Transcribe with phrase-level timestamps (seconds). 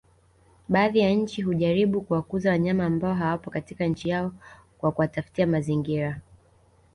[0.69, 4.31] Baadhi ya nchi hujaribu kuwakuza wanyama ambao hawapo katika nchi yao
[4.77, 6.21] kwa kuwatafutia mazingira